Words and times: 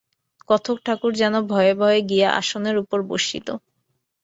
কথকঠাকুর 0.49 1.11
যেন 1.15 1.33
ভয়ে 1.47 1.73
ভয়ে 1.73 1.99
গিয়া 2.09 2.29
আসনের 2.39 2.75
উপর 2.77 2.99
বসিল। 3.09 3.47